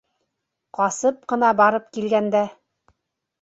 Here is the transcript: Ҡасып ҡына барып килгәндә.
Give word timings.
Ҡасып 0.77 1.19
ҡына 1.33 1.51
барып 1.59 1.93
килгәндә. 1.99 2.43